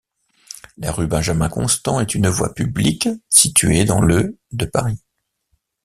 La 0.79 0.91
rue 0.91 1.05
Benjamin-Constant 1.05 1.99
est 1.99 2.15
une 2.15 2.27
voie 2.27 2.55
publique 2.55 3.07
située 3.29 3.85
dans 3.85 4.01
le 4.01 4.35
de 4.51 4.65
Paris. 4.65 4.97